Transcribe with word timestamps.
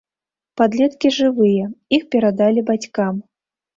Падлеткі 0.61 1.11
жывыя, 1.19 1.65
іх 1.99 2.09
перадалі 2.17 2.67
бацькам. 2.71 3.25